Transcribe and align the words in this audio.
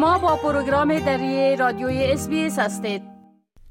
شما 0.00 0.18
با 0.18 0.36
پروگرام 0.36 0.98
دری 0.98 1.56
رادیوی 1.56 2.04
اس 2.04 2.58
هستید. 2.58 3.02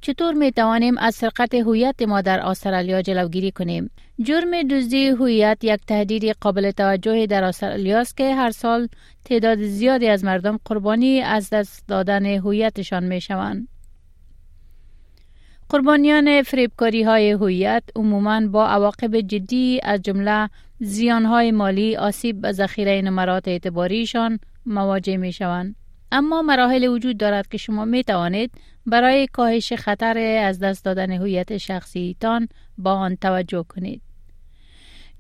چطور 0.02 0.33
می 0.33 0.52
توانیم 0.52 0.97
از 0.97 1.15
سرقت 1.15 1.54
هویت 1.54 2.02
ما 2.02 2.21
در 2.21 2.40
استرالیا 2.40 3.02
جلوگیری 3.02 3.52
کنیم؟ 3.52 3.90
جرم 4.24 4.63
دزدی 4.63 5.07
هویت 5.07 5.57
یک 5.62 5.79
تهدید 5.88 6.26
قابل 6.26 6.71
توجه 6.71 7.26
در 7.26 7.44
استرالیا 7.44 8.00
است 8.00 8.18
که 8.18 8.36
هر 8.36 8.51
سال 8.51 8.87
تعداد 9.26 9.62
زیادی 9.62 10.08
از 10.08 10.23
مردم 10.23 10.60
قربانی 10.65 11.22
از 11.22 11.50
دست 11.50 11.87
دادن 11.87 12.26
هویتشان 12.26 13.04
می 13.04 13.22
شوند. 13.22 13.68
قربانیان 15.69 16.41
فریبکاری 16.41 17.04
های 17.04 17.32
هویت 17.32 17.84
عموماً 17.96 18.41
با 18.41 18.68
عواقب 18.68 19.20
جدی 19.20 19.80
از 19.84 20.02
جمله 20.02 20.50
زیان 20.80 21.26
های 21.26 21.52
مالی 21.52 21.96
آسیب 21.96 22.41
به 22.41 22.52
ذخیره 22.52 23.02
نمرات 23.02 23.48
اعتباریشان 23.48 24.40
مواجه 24.66 25.18
می 25.18 25.34
شوند. 25.34 25.79
اما 26.12 26.41
مراحل 26.41 26.88
وجود 26.88 27.18
دارد 27.18 27.48
که 27.48 27.58
شما 27.58 27.86
می 27.86 28.04
توانید 28.04 28.52
برای 28.86 29.27
کاهش 29.27 29.73
خطر 29.73 30.17
از 30.17 30.59
دست 30.59 30.86
دادن 30.86 31.12
هویت 31.12 31.58
شخصی 31.58 32.16
تان 32.20 32.48
با 32.77 32.94
آن 32.94 33.16
توجه 33.16 33.66
کنید. 33.70 34.02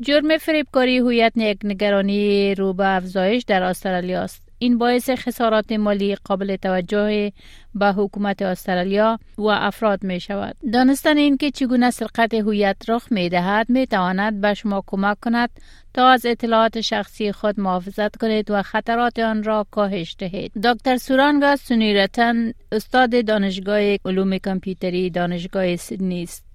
جرم 0.01 0.37
فریبکاری 0.37 0.97
هویت 0.97 1.33
نگرانی 1.63 2.55
رو 2.55 2.73
به 2.73 2.95
افزایش 2.95 3.43
در 3.43 3.63
استرالیا 3.63 4.21
است. 4.21 4.48
این 4.59 4.77
باعث 4.77 5.09
خسارات 5.09 5.71
مالی 5.71 6.15
قابل 6.15 6.55
توجه 6.55 7.31
به 7.75 7.85
حکومت 7.85 8.41
استرالیا 8.41 9.19
و 9.37 9.43
افراد 9.47 10.03
می 10.03 10.19
شود. 10.19 10.55
دانستن 10.73 11.17
اینکه 11.17 11.51
چگونه 11.51 11.91
سرقت 11.91 12.33
هویت 12.33 12.77
رخ 12.87 13.11
می 13.11 13.29
دهد 13.29 13.69
می 13.69 13.87
تواند 13.87 14.41
به 14.41 14.53
شما 14.53 14.83
کمک 14.87 15.19
کند 15.19 15.49
تا 15.93 16.07
از 16.07 16.25
اطلاعات 16.25 16.81
شخصی 16.81 17.31
خود 17.31 17.59
محافظت 17.59 18.17
کنید 18.17 18.51
و 18.51 18.61
خطرات 18.61 19.19
آن 19.19 19.43
را 19.43 19.65
کاهش 19.71 20.15
دهید. 20.19 20.51
دکتر 20.63 20.97
سورانگا 20.97 21.55
سونیرتن 21.55 22.53
استاد 22.71 23.25
دانشگاه 23.25 23.95
علوم 24.05 24.37
کامپیوتری 24.37 25.09
دانشگاه 25.09 25.75
سیدنی 25.75 26.23
است. 26.23 26.45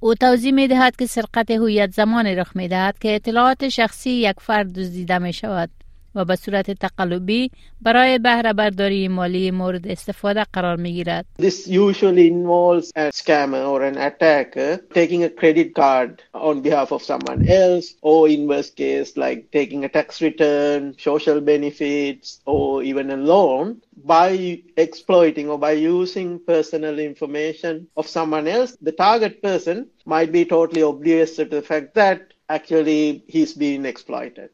او 0.00 0.14
توضیح 0.14 0.52
می 0.52 0.68
دهد 0.68 0.96
که 0.96 1.06
سرقت 1.06 1.50
هویت 1.50 1.90
زمان 1.92 2.26
رخ 2.26 2.56
می 2.56 2.68
دهد 2.68 2.98
که 2.98 3.14
اطلاعات 3.14 3.68
شخصی 3.68 4.10
یک 4.10 4.36
فرد 4.40 4.72
دزدیده 4.72 5.18
می 5.18 5.32
شود 5.32 5.70
و 6.17 6.25
به 6.25 6.35
صورت 6.35 6.71
تقلبی 6.71 7.51
برای 7.81 8.19
بهره 8.19 8.53
برداری 8.53 9.07
مالی 9.07 9.51
مورد 9.51 9.87
استفاده 9.87 10.45
قرار 10.53 10.75
می 10.75 10.93
گیرد. 10.93 11.25
This 11.41 11.67
usually 11.67 12.27
involves 12.27 12.91
a 12.95 13.11
scammer 13.11 13.63
or 13.73 13.81
an 13.83 13.97
attacker 13.97 14.77
taking 14.93 15.23
a 15.23 15.29
credit 15.29 15.75
card 15.75 16.23
on 16.33 16.61
behalf 16.61 16.91
of 16.91 17.01
someone 17.03 17.41
else 17.47 17.87
or 18.01 18.29
in 18.29 18.47
worst 18.47 18.75
case 18.75 19.09
like 19.25 19.39
taking 19.51 19.85
a 19.85 19.89
tax 19.89 20.21
return, 20.21 20.95
social 20.97 21.39
benefits 21.41 22.39
or 22.45 22.83
even 22.83 23.11
a 23.11 23.17
loan 23.17 23.81
by 24.15 24.61
exploiting 24.77 25.49
or 25.49 25.59
by 25.67 25.71
using 25.71 26.39
personal 26.53 26.97
information 26.99 27.87
of 27.99 28.07
someone 28.07 28.47
else. 28.47 28.71
The 28.81 28.95
target 29.05 29.41
person 29.43 29.77
might 30.05 30.31
be 30.31 30.45
totally 30.45 30.81
oblivious 30.81 31.35
to 31.35 31.45
the 31.45 31.61
fact 31.61 31.93
that 31.95 32.19
actually 32.49 33.23
he's 33.27 33.53
being 33.53 33.85
exploited. 33.85 34.49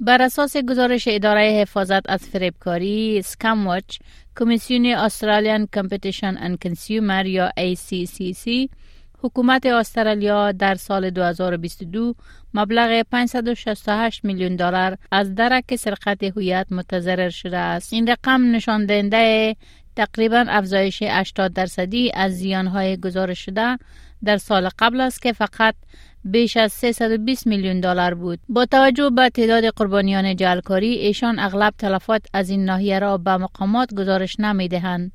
بر 0.00 0.22
اساس 0.22 0.56
گزارش 0.56 1.08
اداره 1.08 1.40
حفاظت 1.40 2.10
از 2.10 2.28
فریبکاری 2.28 3.22
Scamwatch 3.22 3.98
کمیسیون 4.38 4.86
Australian 4.86 5.68
Competition 5.74 6.36
and 6.38 6.58
Consumer 6.62 7.26
یا 7.26 7.50
ACCC 7.58 8.68
حکومت 9.22 9.66
استرالیا 9.66 10.52
در 10.52 10.74
سال 10.74 11.10
2022 11.10 12.14
مبلغ 12.54 13.02
568 13.02 14.24
میلیون 14.24 14.56
دلار 14.56 14.98
از 15.12 15.34
درک 15.34 15.76
سرقت 15.76 16.22
هویت 16.22 16.66
متضرر 16.70 17.30
شده 17.30 17.58
است. 17.58 17.92
این 17.92 18.06
رقم 18.06 18.50
نشان 18.50 18.86
دهنده 18.86 19.56
تقریبا 19.96 20.44
افزایش 20.48 21.02
80 21.02 21.52
درصدی 21.52 22.12
از 22.14 22.32
زیانهای 22.32 22.96
گزارش 22.96 23.38
شده 23.44 23.78
در 24.26 24.36
سال 24.36 24.68
قبل 24.78 25.00
است 25.00 25.22
که 25.22 25.32
فقط 25.32 25.74
بیش 26.24 26.56
از 26.56 26.72
320 26.72 27.46
میلیون 27.46 27.80
دلار 27.80 28.14
بود. 28.14 28.38
با 28.48 28.66
توجه 28.66 29.10
به 29.10 29.28
تعداد 29.28 29.64
قربانیان 29.64 30.36
جلکاری 30.36 30.92
ایشان 30.92 31.38
اغلب 31.38 31.74
تلفات 31.78 32.26
از 32.32 32.50
این 32.50 32.64
ناحیه 32.64 32.98
را 32.98 33.18
به 33.18 33.36
مقامات 33.36 33.94
گزارش 33.94 34.40
نمی 34.40 34.68
دهند. 34.68 35.12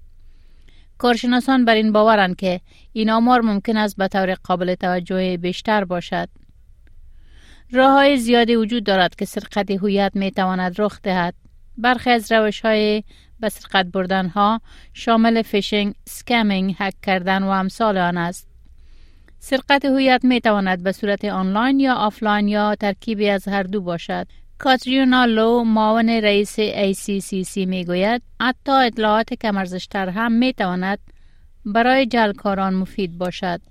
کارشناسان 0.98 1.66
بر 1.66 1.76
این 1.76 1.92
باورند 1.92 2.36
که 2.36 2.62
این 2.94 3.10
آمار 3.10 3.42
ممکن 3.42 3.78
است 3.78 3.98
به 3.98 4.08
طور 4.08 4.34
قابل 4.34 4.76
توجه 4.76 5.38
بیشتر 5.38 5.84
باشد. 5.84 6.30
راه 7.72 7.92
های 7.92 8.18
زیادی 8.18 8.56
وجود 8.56 8.84
دارد 8.84 9.16
که 9.16 9.26
سرقت 9.26 9.72
هویت 9.72 10.12
می 10.16 10.32
تواند 10.32 10.82
رخ 10.82 11.00
دهد. 11.04 11.34
برخی 11.78 12.10
از 12.10 12.32
روش 12.32 12.62
های 12.62 13.04
به 13.40 13.50
سرقت 13.50 13.86
بردن 13.86 14.28
ها 14.28 14.62
شامل 14.94 15.42
phishing، 15.42 15.94
scamming، 16.08 16.76
هک 16.80 16.94
کردن 17.02 17.44
و 17.44 17.48
امثال 17.48 17.98
آن 17.98 18.18
است. 18.18 18.51
سرقت 19.44 19.86
هویت 19.86 20.22
می 20.24 20.42
تواند 20.42 20.84
به 20.84 20.92
صورت 20.92 21.26
آنلاین 21.26 21.80
یا 21.80 21.94
آفلاین 21.94 22.48
یا 22.48 22.76
ترکیبی 22.76 23.30
از 23.30 23.48
هر 23.48 23.64
دو 23.64 23.82
باشد. 23.82 24.28
کاتریونا 24.58 25.26
لو 25.26 25.64
معاون 25.64 26.10
رئیس 26.10 26.60
ACCC 26.60 27.58
می 27.58 27.86
گوید 27.86 28.22
حتی 28.42 28.72
اطلاعات 28.72 29.34
کم‌ارزشتر 29.34 30.10
هم 30.10 30.32
می 30.32 30.54
تواند 30.54 31.00
برای 31.66 32.06
جعلکاران 32.06 32.74
مفید 32.74 33.18
باشد. 33.18 33.62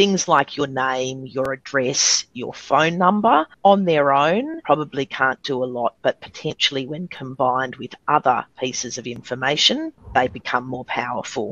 Things 0.00 0.20
like 0.20 0.56
your 0.56 0.68
name, 0.68 1.26
your 1.26 1.52
address, 1.52 2.24
your 2.34 2.54
phone 2.68 2.96
number 2.96 3.46
on 3.62 3.84
their 3.84 4.06
own 4.12 4.44
probably 4.64 5.06
can't 5.18 5.42
do 5.42 5.56
a 5.62 5.72
lot, 5.78 5.92
but 6.06 6.14
potentially 6.20 6.86
when 6.86 7.06
combined 7.20 7.74
with 7.76 7.94
other 8.16 8.40
pieces 8.62 8.98
of 8.98 9.06
information, 9.06 9.78
they 10.14 10.28
become 10.28 10.64
more 10.66 10.86
powerful. 11.00 11.48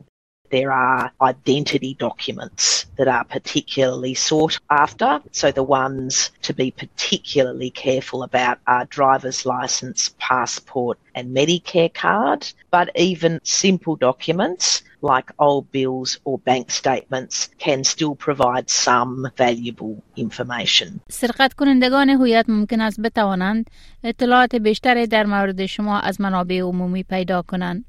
There 0.55 0.71
are 0.71 1.11
identity 1.21 1.95
documents 1.95 2.85
that 2.97 3.09
are 3.09 3.25
particularly 3.25 4.13
sought 4.13 4.57
after. 4.69 5.19
So 5.31 5.51
the 5.51 5.67
ones 5.81 6.31
to 6.43 6.53
be 6.53 6.71
particularly 6.71 7.71
careful 7.71 8.23
about 8.23 8.59
are 8.65 8.85
driver's 8.85 9.45
license, 9.45 10.15
passport 10.29 10.97
and 11.13 11.35
Medicare 11.35 11.93
card. 11.93 12.41
But 12.71 12.87
even 12.95 13.41
simple 13.43 13.97
documents 13.97 14.81
like 15.01 15.27
old 15.39 15.65
bills 15.73 16.09
or 16.23 16.39
bank 16.39 16.71
statements 16.71 17.49
can 17.65 17.83
still 17.83 18.15
provide 18.27 18.69
some 18.69 19.27
valuable 19.37 19.95
information. 20.15 21.01
سرقت 21.09 21.53
کنندگان 21.53 22.09
هویت 22.09 22.45
ممکن 22.49 22.81
است 22.81 22.99
بتوانند 22.99 23.69
اطلاعات 24.03 24.55
بیشتری 24.55 25.07
در 25.07 25.25
مورد 25.25 25.65
شما 25.65 25.99
از 25.99 26.21
منابع 26.21 26.59
عمومی 26.59 27.03
پیدا 27.03 27.41
کنند. 27.41 27.85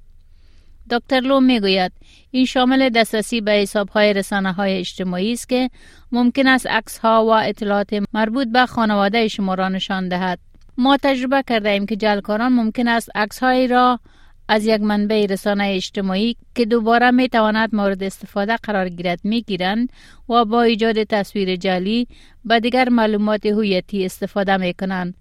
دکتر 0.91 1.19
لو 1.19 1.39
می‌گوید 1.39 1.91
این 2.31 2.45
شامل 2.45 2.89
دسترسی 2.89 3.41
به 3.41 3.51
حساب 3.51 3.89
های 3.89 4.13
رسانه 4.13 4.51
های 4.53 4.77
اجتماعی 4.77 5.31
است 5.31 5.49
که 5.49 5.69
ممکن 6.11 6.47
است 6.47 6.67
عکس 6.67 6.97
ها 6.97 7.25
و 7.25 7.29
اطلاعات 7.29 8.03
مربوط 8.13 8.47
به 8.47 8.65
خانواده 8.65 9.27
شما 9.27 9.53
را 9.53 9.69
نشان 9.69 10.07
دهد. 10.07 10.39
ما 10.77 10.97
تجربه 10.97 11.43
کرده 11.47 11.69
ایم 11.69 11.85
که 11.85 11.95
جلکاران 11.95 12.53
ممکن 12.53 12.87
است 12.87 13.09
عکس 13.15 13.39
هایی 13.39 13.67
را 13.67 13.99
از 14.47 14.65
یک 14.65 14.81
منبع 14.81 15.25
رسانه 15.29 15.63
اجتماعی 15.63 16.35
که 16.55 16.65
دوباره 16.65 17.11
می 17.11 17.29
تواند 17.29 17.75
مورد 17.75 18.03
استفاده 18.03 18.57
قرار 18.57 18.89
گیرد 18.89 19.19
می 19.23 19.41
گیرند 19.41 19.89
و 20.29 20.45
با 20.45 20.61
ایجاد 20.61 21.03
تصویر 21.03 21.55
جعلی 21.55 22.07
به 22.45 22.59
دیگر 22.59 22.89
معلومات 22.89 23.45
هویتی 23.45 24.05
استفاده 24.05 24.57
می 24.57 24.73
کنند. 24.73 25.13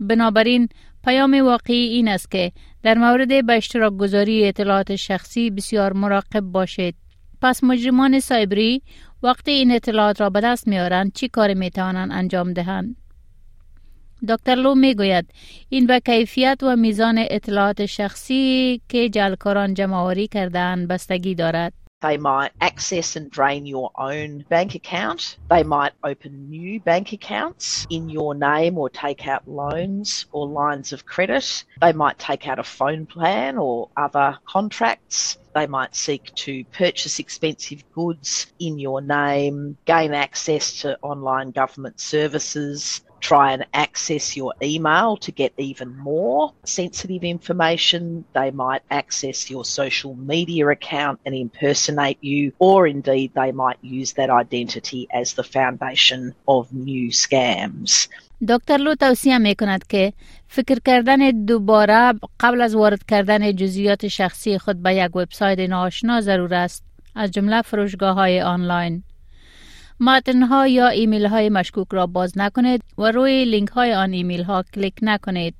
بنابراین 0.00 0.68
پیام 1.04 1.40
واقعی 1.44 1.88
این 1.88 2.08
است 2.08 2.30
که 2.30 2.52
در 2.82 2.98
مورد 2.98 3.46
به 3.46 3.52
اشتراک 3.52 3.92
گذاری 3.92 4.48
اطلاعات 4.48 4.96
شخصی 4.96 5.50
بسیار 5.50 5.92
مراقب 5.92 6.40
باشید. 6.40 6.94
پس 7.42 7.64
مجرمان 7.64 8.20
سایبری 8.20 8.82
وقتی 9.22 9.50
این 9.50 9.72
اطلاعات 9.72 10.20
را 10.20 10.30
به 10.30 10.40
دست 10.40 10.68
میارند 10.68 11.12
چی 11.12 11.28
کار 11.28 11.54
می 11.54 11.70
توانند 11.70 12.12
انجام 12.12 12.52
دهند؟ 12.52 12.96
دکتر 14.28 14.54
لو 14.54 14.74
می 14.74 14.94
گوید 14.94 15.30
این 15.68 15.86
به 15.86 16.00
کیفیت 16.00 16.58
و 16.62 16.76
میزان 16.76 17.24
اطلاعات 17.30 17.86
شخصی 17.86 18.80
که 18.88 19.08
جلکاران 19.08 19.74
جمعوری 19.74 20.28
کردن 20.28 20.86
بستگی 20.86 21.34
دارد. 21.34 21.81
They 22.02 22.16
might 22.16 22.50
access 22.60 23.14
and 23.14 23.30
drain 23.30 23.64
your 23.64 23.92
own 23.96 24.44
bank 24.48 24.74
account. 24.74 25.38
They 25.48 25.62
might 25.62 25.92
open 26.02 26.50
new 26.50 26.80
bank 26.80 27.12
accounts 27.12 27.86
in 27.90 28.08
your 28.08 28.34
name 28.34 28.76
or 28.76 28.90
take 28.90 29.28
out 29.28 29.46
loans 29.46 30.26
or 30.32 30.48
lines 30.48 30.92
of 30.92 31.06
credit. 31.06 31.64
They 31.80 31.92
might 31.92 32.18
take 32.18 32.48
out 32.48 32.58
a 32.58 32.64
phone 32.64 33.06
plan 33.06 33.56
or 33.56 33.88
other 33.96 34.36
contracts. 34.46 35.38
They 35.54 35.66
might 35.68 35.94
seek 35.94 36.34
to 36.34 36.64
purchase 36.72 37.20
expensive 37.20 37.84
goods 37.92 38.52
in 38.58 38.80
your 38.80 39.00
name, 39.00 39.76
gain 39.84 40.12
access 40.12 40.80
to 40.80 40.98
online 41.02 41.52
government 41.52 42.00
services, 42.00 43.02
try 43.21 43.51
and 43.55 43.65
access 43.73 44.37
your 44.37 44.53
email 44.61 45.17
to 45.17 45.31
get 45.31 45.51
even 45.57 45.89
more 45.97 46.53
sensitive 46.63 47.23
information. 47.23 48.01
They 48.33 48.51
might 48.51 48.83
access 49.01 49.49
your 49.49 49.65
social 49.65 50.15
media 50.15 50.67
account 50.77 51.19
and 51.25 51.33
impersonate 51.35 52.19
you, 52.21 52.53
or 52.59 52.87
indeed 52.87 53.29
they 53.33 53.51
might 53.51 53.79
use 53.81 54.13
that 54.13 54.29
identity 54.29 55.01
as 55.21 55.33
the 55.33 55.43
foundation 55.43 56.35
of 56.47 56.73
new 56.73 57.11
scams. 57.11 58.07
دکتر 58.47 58.77
لو 58.77 58.95
توصیه 58.95 59.37
می 59.37 59.55
کند 59.55 59.87
که 59.87 60.13
فکر 60.47 60.79
کردن 60.85 61.45
دوباره 61.45 62.13
قبل 62.39 62.61
از 62.61 62.75
وارد 62.75 63.05
کردن 63.05 63.55
جزئیات 63.55 64.07
شخصی 64.07 64.57
خود 64.57 64.83
به 64.83 64.95
یک 64.95 65.15
وبسایت 65.15 65.59
ناآشنا 65.59 66.21
ضرور 66.21 66.53
است 66.53 66.83
از 67.15 67.31
جمله 67.31 67.61
فروشگاه 67.61 68.15
های 68.15 68.41
آنلاین 68.41 69.03
متن 70.04 70.42
ها 70.42 70.66
یا 70.66 70.88
ایمیل 70.88 71.26
های 71.26 71.48
مشکوک 71.48 71.86
را 71.90 72.06
باز 72.06 72.38
نکنید 72.38 72.82
و 72.98 73.10
روی 73.10 73.44
لینک 73.44 73.68
های 73.68 73.92
آن 73.94 74.12
ایمیل 74.12 74.42
ها 74.42 74.64
کلیک 74.74 74.94
نکنید. 75.02 75.54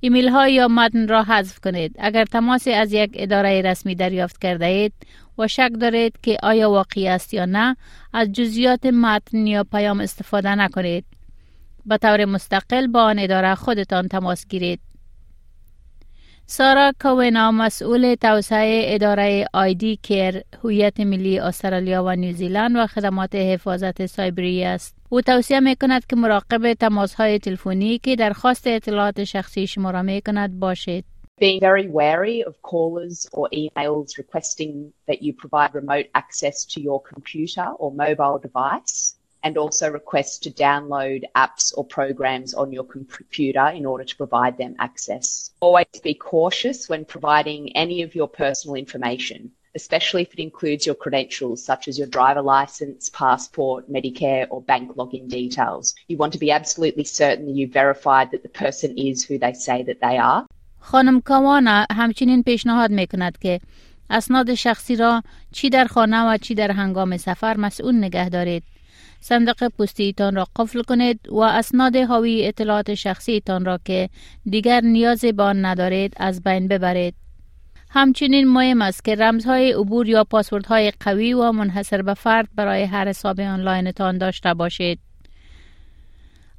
ایمیل 0.00 0.28
ها 0.28 0.48
یا 0.48 0.68
متن 0.68 1.08
را 1.08 1.22
حذف 1.22 1.58
کنید. 1.60 1.96
اگر 1.98 2.24
تماسی 2.24 2.72
از 2.72 2.92
یک 2.92 3.10
اداره 3.14 3.62
رسمی 3.62 3.94
دریافت 3.94 4.38
کرده 4.38 4.66
اید 4.66 4.92
و 5.38 5.48
شک 5.48 5.70
دارید 5.80 6.18
که 6.22 6.38
آیا 6.42 6.70
واقعی 6.70 7.08
است 7.08 7.34
یا 7.34 7.44
نه 7.44 7.76
از 8.12 8.32
جزئیات 8.32 8.86
متن 8.86 9.46
یا 9.46 9.64
پیام 9.64 10.00
استفاده 10.00 10.54
نکنید. 10.54 11.04
به 11.86 11.98
طور 11.98 12.24
مستقل 12.24 12.86
با 12.86 13.02
آن 13.02 13.18
اداره 13.18 13.54
خودتان 13.54 14.08
تماس 14.08 14.46
گیرید. 14.48 14.80
سارا 16.46 16.92
کوینا 17.00 17.50
مسئول 17.50 18.14
توسعه 18.14 18.82
اداره 18.94 19.46
آیدی 19.52 19.98
کیر 20.02 20.42
هویت 20.64 21.00
ملی 21.00 21.38
استرالیا 21.38 22.04
و 22.04 22.16
نیوزیلند 22.16 22.76
و 22.76 22.86
خدمات 22.86 23.34
حفاظت 23.34 24.06
سایبری 24.06 24.64
است. 24.64 24.96
او 25.08 25.20
توصیه 25.20 25.60
می 25.60 25.76
کند 25.76 26.06
که 26.06 26.16
مراقب 26.16 26.74
تماس 26.74 27.14
های 27.14 27.38
تلفنی 27.38 27.98
که 27.98 28.16
درخواست 28.16 28.66
اطلاعات 28.66 29.24
شخصی 29.24 29.66
شما 29.66 29.90
را 29.90 30.02
می 30.02 30.22
کند 30.26 30.58
باشید. 30.60 31.04
Being 31.40 31.60
very 31.60 31.88
wary 31.88 32.44
of 32.48 32.54
callers 32.62 33.28
or 33.32 33.48
emails 33.62 34.18
requesting 34.22 34.92
that 35.08 35.22
you 35.22 35.32
provide 35.42 35.74
remote 35.74 36.06
access 36.14 36.64
to 36.72 36.80
your 36.80 37.00
computer 37.12 37.66
or 37.80 37.90
mobile 38.04 38.38
device 38.46 39.14
and 39.43 39.57
also 39.57 39.89
request 39.89 40.43
to 40.43 40.51
download 40.51 41.23
apps 41.35 41.73
or 41.77 41.85
programs 41.85 42.53
on 42.53 42.71
your 42.71 42.83
computer 42.83 43.67
in 43.67 43.85
order 43.85 44.03
to 44.03 44.15
provide 44.15 44.57
them 44.57 44.75
access. 44.79 45.51
Always 45.61 45.85
be 46.03 46.13
cautious 46.13 46.89
when 46.89 47.05
providing 47.05 47.75
any 47.75 48.01
of 48.01 48.15
your 48.15 48.27
personal 48.27 48.75
information, 48.75 49.51
especially 49.75 50.23
if 50.23 50.33
it 50.33 50.39
includes 50.39 50.85
your 50.85 50.95
credentials 50.95 51.63
such 51.63 51.87
as 51.87 51.97
your 51.97 52.07
driver 52.07 52.41
license, 52.41 53.09
passport, 53.09 53.89
Medicare, 53.91 54.45
or 54.49 54.61
bank 54.61 54.95
login 54.95 55.27
details. 55.29 55.95
You 56.07 56.17
want 56.17 56.33
to 56.33 56.39
be 56.39 56.51
absolutely 56.51 57.05
certain 57.05 57.45
that 57.45 57.55
you 57.55 57.67
verified 57.67 58.31
that 58.31 58.43
the 58.43 58.49
person 58.49 58.97
is 58.97 59.23
who 59.23 59.37
they 59.37 59.53
say 59.53 59.83
that 59.83 60.01
they 60.01 60.17
are. 60.17 60.45
خانم 60.81 61.21
کوانا 61.21 61.85
همچنین 61.91 62.43
پیشنهاد 62.43 62.91
می 62.91 63.07
کند 63.07 63.37
که 63.37 63.59
اسناد 64.09 64.53
شخصی 64.53 64.95
را 64.95 65.23
چی 65.51 65.69
در 65.69 65.85
خانه 65.85 66.33
و 66.33 66.37
چی 66.37 66.55
در 66.55 66.71
هنگام 66.71 67.17
سفر 67.17 67.57
مسئول 67.57 67.95
نگه 67.95 68.29
دارید. 68.29 68.63
صندوق 69.26 69.68
پستیتان 69.68 70.34
را 70.36 70.46
قفل 70.56 70.82
کنید 70.82 71.20
و 71.28 71.40
اسناد 71.40 71.96
حاوی 71.96 72.46
اطلاعات 72.46 72.94
شخصیتان 72.94 73.64
را 73.64 73.78
که 73.84 74.08
دیگر 74.50 74.80
نیاز 74.80 75.24
به 75.24 75.42
آن 75.42 75.64
ندارید 75.64 76.14
از 76.16 76.42
بین 76.42 76.68
ببرید. 76.68 77.14
همچنین 77.90 78.48
مهم 78.48 78.82
است 78.82 79.04
که 79.04 79.14
رمزهای 79.14 79.72
عبور 79.72 80.08
یا 80.08 80.24
پاسوردهای 80.24 80.92
قوی 81.00 81.32
و 81.32 81.52
منحصر 81.52 82.02
به 82.02 82.14
فرد 82.14 82.48
برای 82.54 82.82
هر 82.82 83.08
حساب 83.08 83.40
آنلاینتان 83.40 84.18
داشته 84.18 84.54
باشید. 84.54 84.98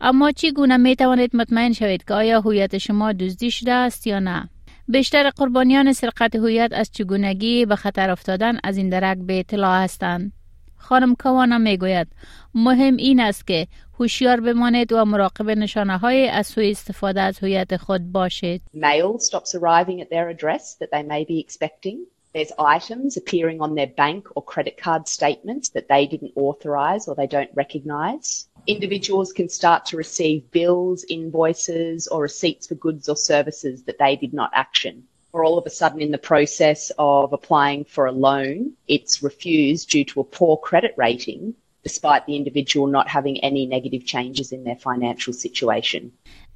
اما 0.01 0.31
چگونه 0.31 0.77
می 0.77 0.95
توانید 0.95 1.35
مطمئن 1.35 1.73
شوید 1.73 2.03
که 2.03 2.13
آیا 2.13 2.41
هویت 2.41 2.77
شما 2.77 3.11
دزدی 3.11 3.51
شده 3.51 3.71
است 3.71 4.07
یا 4.07 4.19
نه؟ 4.19 4.49
بیشتر 4.87 5.29
قربانیان 5.29 5.93
سرقت 5.93 6.35
هویت 6.35 6.71
از 6.73 6.91
چگونگی 6.91 7.65
به 7.65 7.75
خطر 7.75 8.09
افتادن 8.09 8.57
از 8.63 8.77
این 8.77 8.89
درک 8.89 9.17
به 9.17 9.39
اطلاع 9.39 9.83
هستند. 9.83 10.34
خانم 10.76 11.14
کوانا 11.14 11.58
می 11.58 11.76
گوید 11.76 12.08
مهم 12.54 12.96
این 12.96 13.20
است 13.20 13.46
که 13.46 13.66
هوشیار 13.98 14.40
بمانید 14.40 14.92
و 14.92 15.04
مراقب 15.04 15.50
نشانه 15.50 15.98
های 15.98 16.28
از 16.28 16.46
سوی 16.46 16.70
استفاده 16.70 17.20
از 17.20 17.38
هویت 17.38 17.76
خود 17.76 18.12
باشید. 18.12 18.62
Mail 18.74 19.18
stops 19.18 19.54
arriving 19.54 20.00
at 20.00 20.10
their 20.10 20.28
address 20.28 20.74
that 20.74 20.90
they 20.90 21.02
may 21.02 21.24
be 21.24 21.38
expecting. 21.38 21.98
There's 22.32 22.52
items 22.76 23.16
appearing 23.16 23.60
on 23.60 23.74
their 23.74 23.88
bank 23.88 24.28
or 24.36 24.42
credit 24.44 24.76
card 24.84 25.08
statements 25.08 25.68
that 25.70 25.88
they 25.88 26.06
didn't 26.06 26.32
authorize 26.36 27.08
or 27.08 27.14
they 27.16 27.26
don't 27.26 27.50
recognize. 27.54 28.48
Individuals 28.66 29.32
can 29.32 29.48
start 29.48 29.84
to 29.86 29.96
receive 29.96 30.50
bills, 30.52 31.04
invoices, 31.18 32.06
or 32.06 32.22
receipts 32.22 32.68
for 32.68 32.76
goods 32.76 33.08
or 33.08 33.16
services 33.16 33.82
that 33.86 33.98
they 33.98 34.14
did 34.14 34.32
not 34.32 34.50
action. 34.54 34.94
Or 35.35 35.43
all 35.43 35.57
of 35.61 35.65
a 35.71 35.75
sudden 35.81 35.99
in 36.05 36.11
the 36.17 36.23
process 36.31 36.79
of 36.97 37.33
applying 37.33 37.81
for 37.93 38.03
a 38.05 38.15
loan, 38.27 38.57
it's 38.95 39.15
refused 39.29 39.85
due 39.95 40.05
to 40.11 40.15
a 40.21 40.27
poor 40.37 40.53
credit 40.67 40.93
rating, 41.05 41.41
despite 41.87 42.21
the 42.25 42.35
individual 42.41 42.87
not 42.97 43.07
having 43.17 43.35
any 43.49 43.63
negative 43.75 44.03
changes 44.13 44.47
in 44.55 44.61
their 44.67 44.79
financial 44.89 45.33
situation. 45.45 46.01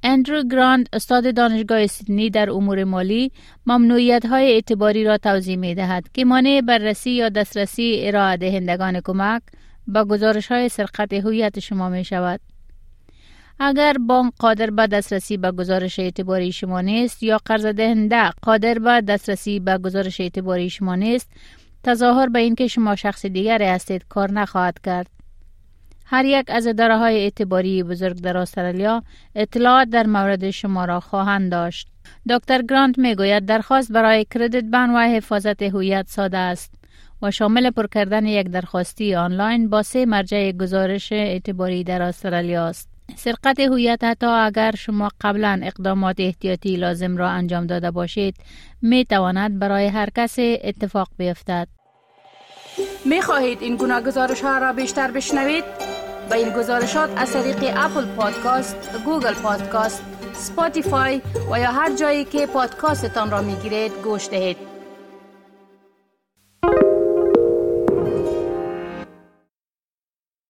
اندرو 0.02 0.42
گراند 0.42 0.88
استاد 0.92 1.34
دانشگاه 1.34 1.86
سیدنی 1.86 2.30
در 2.30 2.50
امور 2.50 2.84
مالی 2.84 3.32
ممنوعیت 3.66 4.26
های 4.26 4.52
اعتباری 4.52 5.04
را 5.04 5.18
توضیح 5.18 5.56
می 5.56 5.74
دهد 5.74 6.12
که 6.14 6.24
مانع 6.24 6.60
بررسی 6.60 7.10
یا 7.10 7.28
دسترسی 7.28 8.00
ارائه 8.04 8.36
دهندگان 8.36 9.00
کمک 9.04 9.42
به 9.86 10.04
گزارش 10.04 10.46
های 10.46 10.68
سرقت 10.68 11.12
هویت 11.12 11.58
شما 11.58 11.88
می 11.88 12.04
شود. 12.04 12.40
اگر 13.62 13.96
بانک 14.06 14.32
قادر 14.38 14.70
به 14.70 14.86
دسترسی 14.86 15.36
به 15.36 15.52
گزارش 15.52 15.98
اعتباری 15.98 16.52
شما 16.52 16.80
نیست 16.80 17.22
یا 17.22 17.38
قرض 17.44 17.66
دهنده 17.66 18.30
قادر 18.42 18.78
به 18.78 19.00
دسترسی 19.00 19.60
به 19.60 19.78
گزارش 19.78 20.20
اعتباری 20.20 20.70
شما 20.70 20.94
نیست 20.94 21.30
تظاهر 21.84 22.28
به 22.28 22.38
اینکه 22.38 22.66
شما 22.66 22.96
شخص 22.96 23.26
دیگری 23.26 23.64
هستید 23.64 24.04
کار 24.08 24.32
نخواهد 24.32 24.78
کرد 24.84 25.06
هر 26.04 26.24
یک 26.24 26.46
از 26.48 26.66
اداره 26.66 26.96
های 26.96 27.16
اعتباری 27.16 27.82
بزرگ 27.82 28.20
در 28.20 28.36
استرالیا 28.36 29.02
اطلاعات 29.34 29.88
در 29.88 30.06
مورد 30.06 30.50
شما 30.50 30.84
را 30.84 31.00
خواهند 31.00 31.50
داشت 31.50 31.88
دکتر 32.30 32.62
گرانت 32.62 32.98
می 32.98 33.14
گوید 33.14 33.46
درخواست 33.46 33.92
برای 33.92 34.26
کردیت 34.34 34.64
بن 34.64 34.90
و 34.90 34.98
حفاظت 34.98 35.62
هویت 35.62 36.06
ساده 36.08 36.38
است 36.38 36.74
و 37.22 37.30
شامل 37.30 37.70
پر 37.70 37.86
کردن 37.86 38.26
یک 38.26 38.48
درخواستی 38.48 39.14
آنلاین 39.14 39.70
با 39.70 39.82
سه 39.82 40.06
مرجع 40.06 40.52
گزارش 40.52 41.12
اعتباری 41.12 41.84
در 41.84 42.02
استرالیا 42.02 42.66
است 42.66 42.99
سرقت 43.16 43.60
هویت 43.60 44.04
حتی 44.04 44.26
اگر 44.26 44.74
شما 44.78 45.08
قبلا 45.20 45.60
اقدامات 45.62 46.16
احتیاطی 46.18 46.76
لازم 46.76 47.16
را 47.16 47.28
انجام 47.28 47.66
داده 47.66 47.90
باشید 47.90 48.34
می 48.82 49.04
تواند 49.04 49.58
برای 49.58 49.86
هر 49.86 50.08
کس 50.16 50.36
اتفاق 50.38 51.08
بیفتد 51.18 51.68
می 53.04 53.22
خواهید 53.22 53.62
این 53.62 53.76
گونه 53.76 54.00
گزارش 54.00 54.40
ها 54.40 54.58
را 54.58 54.72
بیشتر 54.72 55.10
بشنوید؟ 55.10 55.64
با 56.30 56.36
این 56.36 56.50
گزارشات 56.50 57.10
از 57.16 57.32
طریق 57.32 57.72
Apple 57.76 58.04
Podcast، 58.06 58.76
Google 59.04 59.34
Podcast، 59.34 60.02
Spotify 60.32 61.22
و 61.52 61.58
یا 61.58 61.72
هر 61.72 61.96
جایی 61.96 62.24
که 62.24 62.46
پادکاستتان 62.46 63.30
را 63.30 63.42
می 63.42 63.54
گیرید 63.54 63.92
گوش 64.04 64.28
دهید. 64.28 64.69